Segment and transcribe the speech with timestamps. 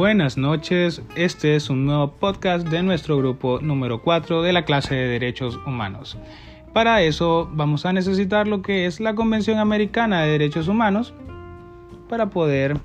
[0.00, 4.94] Buenas noches, este es un nuevo podcast de nuestro grupo número 4 de la clase
[4.94, 6.16] de Derechos Humanos.
[6.72, 11.12] Para eso vamos a necesitar lo que es la Convención Americana de Derechos Humanos
[12.08, 12.78] para poder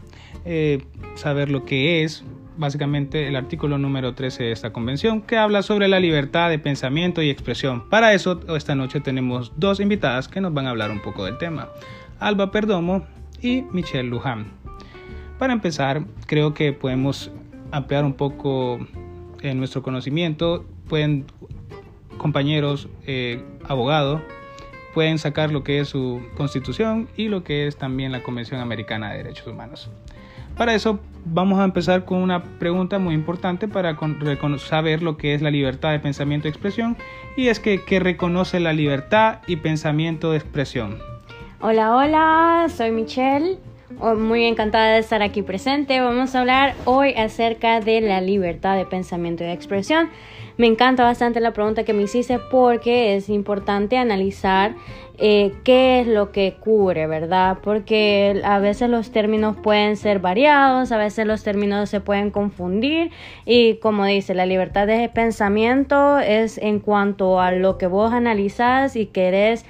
[0.44, 0.84] eh,
[1.16, 2.26] saber lo que es
[2.58, 7.22] básicamente el artículo número 13 de esta convención que habla sobre la libertad de pensamiento
[7.22, 7.90] y expresión.
[7.90, 11.38] Para eso esta noche tenemos dos invitadas que nos van a hablar un poco del
[11.38, 11.70] tema,
[12.20, 13.06] Alba Perdomo
[13.42, 14.65] y Michelle Luján.
[15.38, 17.32] Para empezar, creo que podemos
[17.72, 18.78] ampliar un poco
[19.42, 20.66] en eh, nuestro conocimiento.
[20.88, 21.26] Pueden
[22.18, 24.22] compañeros eh, abogados
[24.96, 29.12] pueden sacar lo que es su constitución y lo que es también la Convención Americana
[29.12, 29.90] de Derechos Humanos.
[30.58, 33.98] Para eso vamos a empezar con una pregunta muy importante para
[34.58, 36.96] saber lo que es la libertad de pensamiento y expresión
[37.36, 40.98] y es que ¿qué reconoce la libertad y pensamiento de expresión?
[41.60, 43.58] Hola, hola, soy Michelle.
[44.02, 46.02] Oh, muy encantada de estar aquí presente.
[46.02, 50.10] Vamos a hablar hoy acerca de la libertad de pensamiento y de expresión.
[50.58, 54.76] Me encanta bastante la pregunta que me hiciste porque es importante analizar
[55.18, 57.60] eh, qué es lo que cubre, ¿verdad?
[57.64, 63.12] Porque a veces los términos pueden ser variados, a veces los términos se pueden confundir
[63.46, 68.98] y como dice, la libertad de pensamiento es en cuanto a lo que vos analizás
[68.98, 69.66] y querés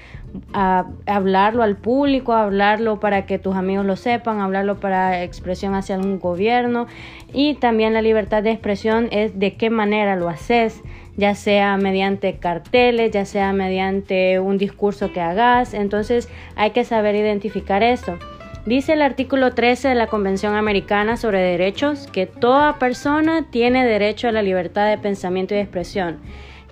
[0.54, 6.20] hablarlo al público, hablarlo para que tus amigos lo sepan, hablarlo para expresión hacia un
[6.20, 6.88] gobierno
[7.34, 10.82] y también la libertad de expresión es de qué manera lo haces
[11.18, 15.74] ya sea mediante carteles, ya sea mediante un discurso que hagas.
[15.74, 18.18] Entonces hay que saber identificar esto.
[18.66, 24.28] Dice el artículo 13 de la Convención Americana sobre Derechos que toda persona tiene derecho
[24.28, 26.20] a la libertad de pensamiento y de expresión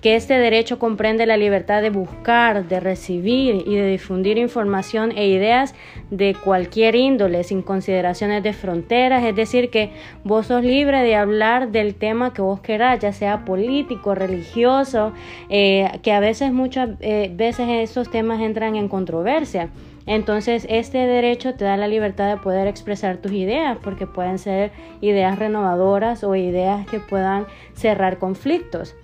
[0.04, 5.28] que este derecho comprende la libertad de buscar, de recibir y de difundir información e
[5.28, 5.74] ideas
[6.10, 11.70] de cualquier índole, sin consideraciones de fronteras, es decir, que vos sos libre de hablar
[11.72, 15.14] del tema que vos querás, ya sea político, religioso,
[15.48, 19.70] eh, que a veces, muchas eh, veces esos temas entran en controversia.
[20.04, 24.70] Entonces, este derecho te da la libertad de poder expresar tus ideas, porque pueden ser
[25.00, 28.94] ideas renovadoras o ideas que puedan cerrar conflictos.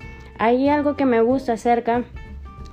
[0.40, 2.04] Hay algo que me gusta acerca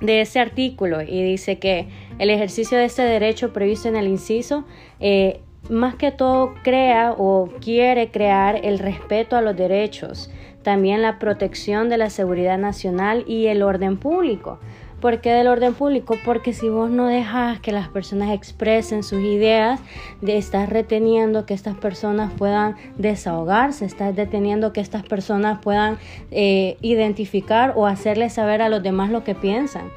[0.00, 1.86] de ese artículo y dice que
[2.18, 4.64] el ejercicio de este derecho previsto en el inciso
[5.00, 10.30] eh, más que todo crea o quiere crear el respeto a los derechos,
[10.62, 14.58] también la protección de la seguridad nacional y el orden público.
[15.00, 16.16] ¿Por qué del orden público?
[16.24, 19.80] Porque si vos no dejas que las personas expresen sus ideas,
[20.26, 25.98] estás reteniendo que estas personas puedan desahogarse, estás deteniendo que estas personas puedan
[26.32, 29.88] eh, identificar o hacerles saber a los demás lo que piensan.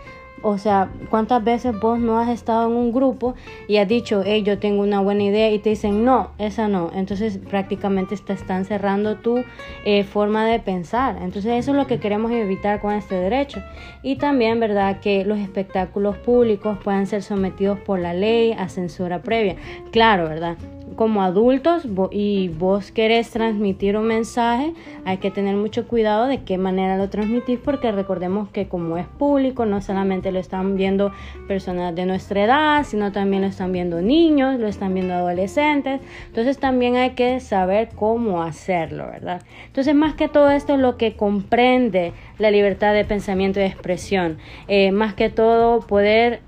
[0.41, 3.35] O sea, ¿cuántas veces vos no has estado en un grupo
[3.67, 6.89] y has dicho, hey, yo tengo una buena idea y te dicen, no, esa no?
[6.93, 9.43] Entonces prácticamente te están cerrando tu
[9.85, 11.17] eh, forma de pensar.
[11.21, 13.61] Entonces eso es lo que queremos evitar con este derecho.
[14.01, 14.99] Y también, ¿verdad?
[14.99, 19.55] Que los espectáculos públicos puedan ser sometidos por la ley a censura previa.
[19.91, 20.57] Claro, ¿verdad?
[20.95, 24.73] Como adultos y vos querés transmitir un mensaje,
[25.05, 29.07] hay que tener mucho cuidado de qué manera lo transmitís porque recordemos que como es
[29.07, 31.11] público, no solamente lo están viendo
[31.47, 36.57] personas de nuestra edad, sino también lo están viendo niños, lo están viendo adolescentes, entonces
[36.57, 39.41] también hay que saber cómo hacerlo, ¿verdad?
[39.67, 43.69] Entonces más que todo esto es lo que comprende la libertad de pensamiento y de
[43.69, 44.37] expresión,
[44.67, 46.41] eh, más que todo poder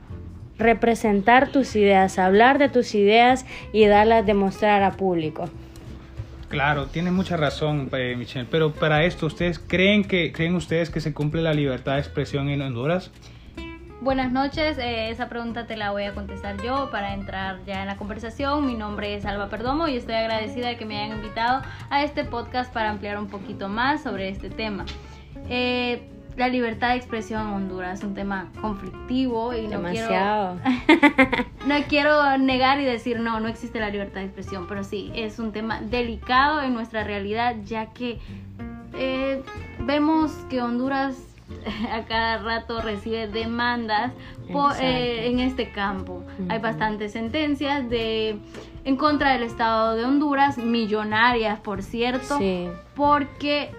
[0.57, 5.49] representar tus ideas, hablar de tus ideas y darlas a demostrar a público.
[6.49, 11.01] Claro, tiene mucha razón, eh, Michelle, pero para esto, ¿ustedes creen que creen ustedes que
[11.01, 13.09] se cumple la libertad de expresión en Honduras?
[14.01, 17.87] Buenas noches, eh, esa pregunta te la voy a contestar yo para entrar ya en
[17.87, 18.67] la conversación.
[18.67, 22.23] Mi nombre es Alba Perdomo y estoy agradecida de que me hayan invitado a este
[22.23, 24.85] podcast para ampliar un poquito más sobre este tema.
[25.49, 30.09] Eh, la libertad de expresión en Honduras es un tema conflictivo y no quiero,
[31.67, 35.39] no quiero negar y decir no, no existe la libertad de expresión, pero sí, es
[35.39, 38.19] un tema delicado en nuestra realidad ya que
[38.95, 39.41] eh,
[39.79, 41.17] vemos que Honduras
[41.91, 44.11] a cada rato recibe demandas
[44.79, 46.23] eh, en este campo.
[46.49, 48.37] Hay bastantes sentencias de
[48.85, 52.39] en contra del Estado de Honduras, millonarias por cierto,
[52.95, 53.71] porque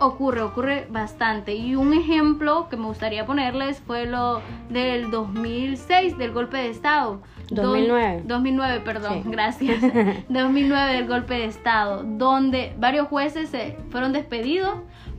[0.00, 1.54] ocurre, ocurre bastante.
[1.54, 4.40] Y un ejemplo que me gustaría ponerles fue lo
[4.70, 7.20] del 2006, del golpe de Estado.
[7.50, 8.22] 2009.
[8.26, 9.80] 2009, perdón, gracias.
[10.28, 14.74] 2009 del golpe de Estado, donde varios jueces se fueron despedidos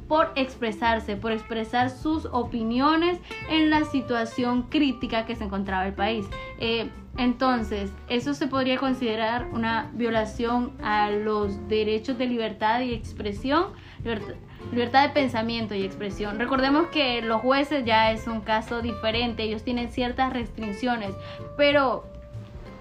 [0.08, 6.25] por expresarse, por expresar sus opiniones en la situación crítica que se encontraba el país.
[6.60, 13.68] Eh, entonces, eso se podría considerar una violación a los derechos de libertad y expresión,
[14.04, 14.34] libertad,
[14.72, 16.40] de pensamiento y expresión.
[16.40, 21.12] Recordemos que los jueces ya es un caso diferente, ellos tienen ciertas restricciones,
[21.58, 22.06] pero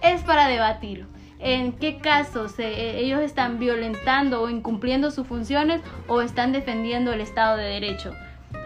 [0.03, 1.07] es para debatir
[1.39, 7.21] en qué casos eh, ellos están violentando o incumpliendo sus funciones o están defendiendo el
[7.21, 8.13] Estado de Derecho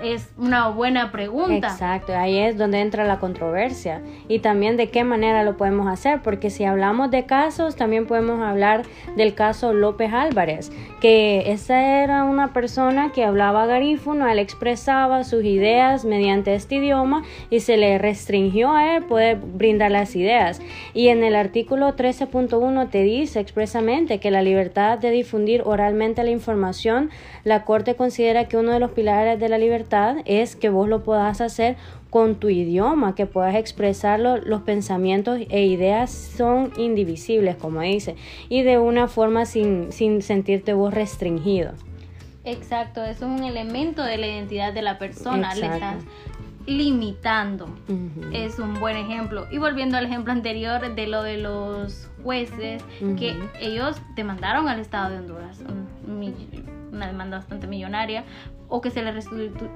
[0.03, 1.69] es una buena pregunta.
[1.69, 6.21] Exacto, ahí es donde entra la controversia y también de qué manera lo podemos hacer,
[6.23, 8.83] porque si hablamos de casos, también podemos hablar
[9.17, 15.45] del caso López Álvarez, que esa era una persona que hablaba garífuno, él expresaba sus
[15.45, 20.61] ideas mediante este idioma y se le restringió a él poder brindar las ideas.
[20.95, 26.31] Y en el artículo 13.1 te dice expresamente que la libertad de difundir oralmente la
[26.31, 27.11] información,
[27.45, 29.92] la Corte considera que uno de los pilares de la libertad
[30.25, 31.77] es que vos lo puedas hacer
[32.11, 38.17] con tu idioma, que puedas expresarlo, los pensamientos e ideas son indivisibles, como dice,
[38.49, 41.73] y de una forma sin, sin sentirte vos restringido.
[42.45, 46.05] Exacto, eso es un elemento de la identidad de la persona, le estás
[46.67, 47.69] limitando.
[48.33, 49.47] Es un buen ejemplo.
[49.51, 52.83] Y volviendo al ejemplo anterior de lo de los jueces,
[53.19, 55.63] que ellos demandaron al Estado de Honduras,
[56.93, 58.25] una demanda bastante millonaria,
[58.69, 59.13] o que se le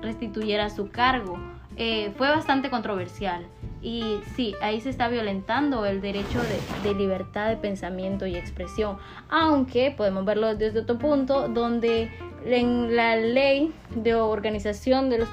[0.02, 1.38] restituyera su cargo.
[1.76, 3.46] Eh, fue bastante controversial.
[3.82, 6.40] Y sí, ahí se está violentando el derecho
[6.82, 8.96] de, libertad de pensamiento y expresión.
[9.28, 12.10] Aunque podemos verlo desde otro punto, donde
[12.44, 15.28] en la ley de organización de los,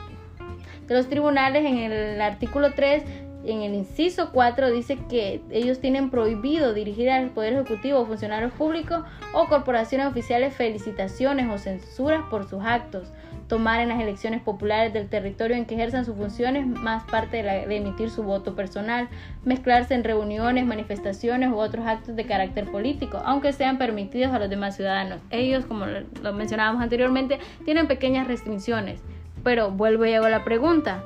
[0.87, 3.03] de los tribunales, en el artículo 3,
[3.45, 9.03] en el inciso 4 dice que ellos tienen prohibido dirigir al Poder Ejecutivo, funcionarios públicos
[9.33, 13.11] o corporaciones oficiales felicitaciones o censuras por sus actos
[13.47, 17.75] tomar en las elecciones populares del territorio en que ejerzan sus funciones más parte de,
[17.75, 19.09] emitir su voto personal,
[19.43, 24.49] mezclarse en reuniones, manifestaciones u otros actos de carácter político, aunque sean permitidos a los
[24.49, 25.19] demás ciudadanos.
[25.29, 29.01] Ellos, como lo mencionábamos anteriormente, tienen pequeñas restricciones.
[29.43, 31.03] Pero vuelvo y hago la pregunta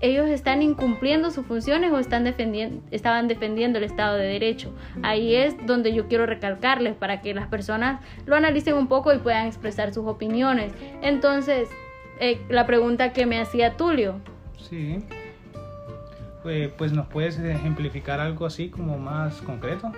[0.00, 4.72] ellos están incumpliendo sus funciones o están defendiendo, estaban defendiendo el Estado de Derecho.
[5.02, 9.18] Ahí es donde yo quiero recalcarles para que las personas lo analicen un poco y
[9.18, 10.72] puedan expresar sus opiniones.
[11.02, 11.68] Entonces,
[12.18, 14.20] eh, la pregunta que me hacía Tulio.
[14.58, 15.04] Sí.
[16.42, 19.92] Pues, pues nos puedes ejemplificar algo así como más concreto.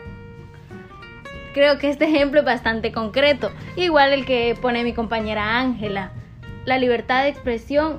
[1.54, 6.12] Creo que este ejemplo es bastante concreto, igual el que pone mi compañera Ángela.
[6.64, 7.99] La libertad de expresión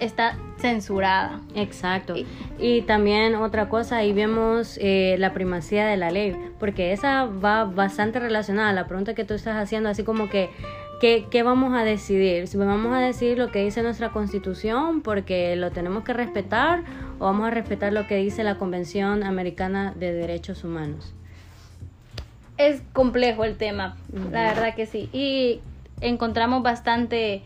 [0.00, 1.40] está censurada.
[1.54, 2.14] Exacto.
[2.58, 7.64] Y, también otra cosa, ahí vemos eh, la primacía de la ley, porque esa va
[7.64, 10.50] bastante relacionada a la pregunta que tú estás haciendo, así como que,
[11.00, 12.46] ¿qué, vamos a decidir?
[12.46, 16.84] Si vamos a decidir lo que dice nuestra constitución, porque lo tenemos que respetar,
[17.18, 21.14] o vamos a respetar lo que dice la Convención Americana de Derechos Humanos.
[22.58, 23.96] Es complejo el tema,
[24.30, 25.08] la verdad que sí.
[25.14, 25.60] Y
[26.00, 27.42] encontramos bastante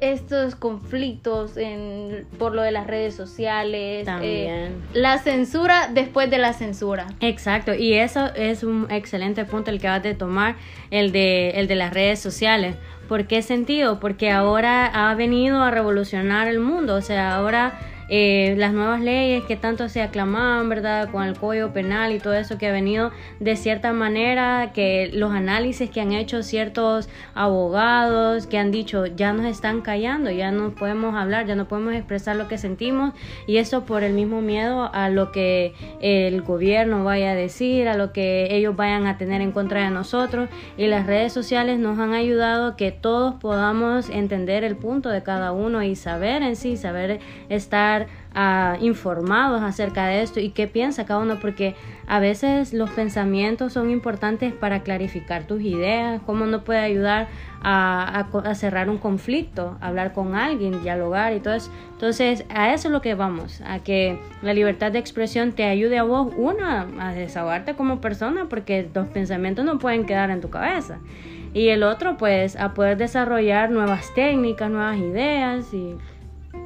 [0.00, 6.52] estos conflictos en, por lo de las redes sociales, eh, la censura después de la
[6.52, 7.06] censura.
[7.20, 10.56] Exacto, y eso es un excelente punto el que vas a tomar,
[10.90, 12.76] el de, el de las redes sociales.
[13.08, 13.98] ¿Por qué sentido?
[13.98, 17.78] Porque ahora ha venido a revolucionar el mundo, o sea, ahora
[18.12, 21.10] eh, las nuevas leyes que tanto se aclamaban, ¿verdad?
[21.10, 25.32] Con el código penal y todo eso que ha venido de cierta manera, que los
[25.32, 30.74] análisis que han hecho ciertos abogados, que han dicho, ya nos están callando, ya no
[30.74, 33.14] podemos hablar, ya no podemos expresar lo que sentimos,
[33.46, 37.96] y eso por el mismo miedo a lo que el gobierno vaya a decir, a
[37.96, 42.00] lo que ellos vayan a tener en contra de nosotros, y las redes sociales nos
[42.00, 46.76] han ayudado que todos podamos entender el punto de cada uno y saber en sí,
[46.76, 47.99] saber estar
[48.32, 51.74] Ah, informados acerca de esto y qué piensa cada uno, porque
[52.06, 57.26] a veces los pensamientos son importantes para clarificar tus ideas, cómo no puede ayudar
[57.60, 61.72] a, cerrar un conflicto, hablar con alguien, dialogar y todo eso.
[61.90, 65.98] Entonces, a eso es lo que vamos, a que la libertad de expresión te ayude
[65.98, 70.50] a vos, una, a desahogarte como persona, porque los pensamientos no pueden quedar en tu
[70.50, 70.98] cabeza.
[71.52, 75.96] Y el otro, pues, a poder desarrollar nuevas técnicas, nuevas ideas y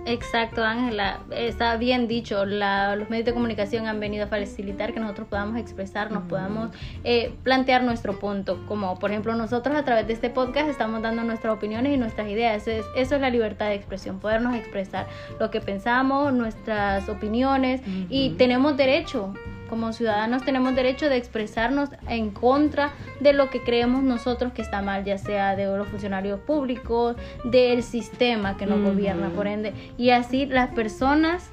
[0.07, 1.21] Exacto, Ángela.
[1.31, 2.45] Está bien dicho.
[2.45, 6.71] los medios de comunicación han venido a facilitar que nosotros podamos expresarnos, podamos
[7.05, 8.65] eh, plantear nuestro punto.
[8.67, 12.29] Como por ejemplo nosotros a través de este podcast estamos dando nuestras opiniones y nuestras
[12.29, 12.67] ideas.
[12.69, 15.07] eso es la libertad de expresión, podernos expresar
[15.41, 19.33] lo que pensamos, nuestras opiniones y tenemos derecho
[19.75, 24.83] como ciudadanos tenemos derecho de expresarnos en contra de lo que creemos nosotros que está
[24.83, 29.75] mal, ya sea de los funcionarios públicos, del sistema que nos gobierna, por ende.
[29.99, 31.51] Y así las personas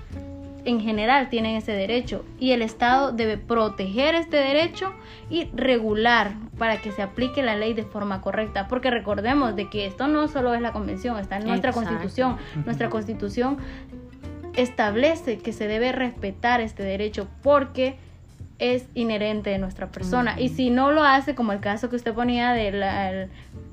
[0.66, 4.94] en general tienen ese derecho y el Estado debe proteger este derecho
[5.32, 9.88] y regular para que se aplique la ley de forma correcta, porque recordemos de que
[9.88, 12.38] esto no solo es la convención, está en nuestra constitución.
[12.66, 13.58] Nuestra constitución
[14.56, 17.98] establece que se debe respetar este derecho porque
[18.62, 20.40] es inherente de nuestra persona.
[20.40, 23.30] Y si no lo hace, como el caso que usted ponía del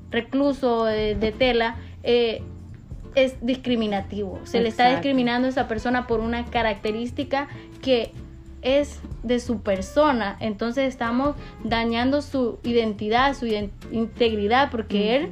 [0.09, 2.41] recluso de, tela, eh,
[3.13, 4.39] es discriminativo.
[4.43, 7.47] Se le está discriminando a esa persona por una característica
[7.83, 8.11] que
[8.63, 10.35] es de su persona.
[10.39, 13.45] Entonces estamos dañando su identidad, su
[13.91, 15.29] integridad, porque él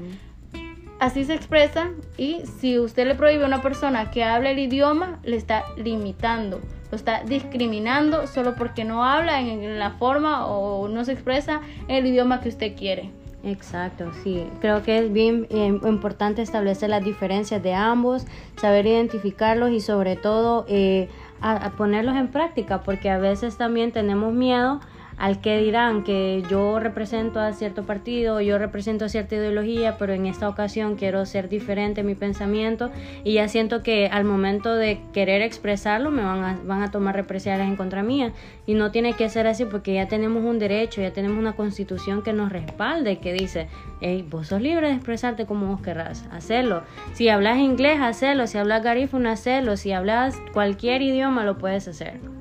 [0.99, 5.19] así se expresa y si usted le prohíbe a una persona que hable el idioma,
[5.23, 11.03] le está limitando, lo está discriminando solo porque no habla en la forma o no
[11.05, 13.11] se expresa el idioma que usted quiere.
[13.43, 14.45] Exacto, sí.
[14.59, 18.25] Creo que es bien eh, importante establecer las diferencias de ambos,
[18.55, 21.07] saber identificarlos y sobre todo eh,
[21.39, 24.79] a ponerlos en práctica, porque a veces también tenemos miedo
[25.17, 30.13] al que dirán que yo represento a cierto partido, yo represento a cierta ideología, pero
[30.13, 32.91] en esta ocasión quiero ser diferente en mi pensamiento
[33.23, 37.75] y ya siento que al momento de querer expresarlo me van a, tomar represalias en
[37.75, 38.31] contra mía
[38.65, 42.21] y no tiene que ser así porque ya tenemos un derecho, ya tenemos una constitución
[42.21, 43.67] que nos respalde, que dice,
[44.01, 46.83] hey, vos sos libre de expresarte como vos querrás, hacerlo.
[47.13, 52.36] Si hablas inglés, hacerlo, si hablas garífuna, hacerlo, si hablas cualquier idioma, lo puedes hacer.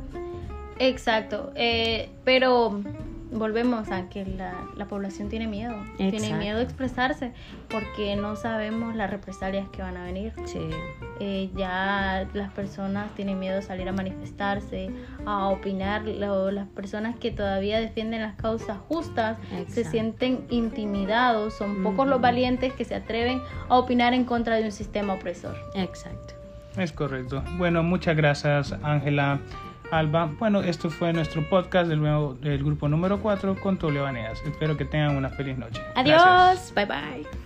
[0.78, 2.80] Exacto, eh, pero
[3.33, 7.33] volvemos a que la, la población tiene miedo, tiene miedo de expresarse
[7.68, 10.33] porque no sabemos las represalias que van a venir.
[10.45, 10.61] Sí.
[11.21, 14.90] Eh, ya las personas tienen miedo de salir a manifestarse,
[15.25, 22.06] a opinar, las personas que todavía defienden las causas justas se sienten intimidados, son pocos
[22.06, 25.56] los valientes que se atreven a opinar en contra de un sistema opresor.
[25.75, 26.35] Exacto.
[26.76, 27.42] Es correcto.
[27.56, 29.40] Bueno, muchas gracias Ángela.
[29.90, 30.31] Alba.
[30.38, 34.43] Bueno, esto fue nuestro podcast del, nuevo, del grupo número 4 con Tulio Baneas.
[34.45, 35.81] Espero que tengan una feliz noche.
[35.95, 36.73] Adiós.
[36.75, 37.46] Bye bye.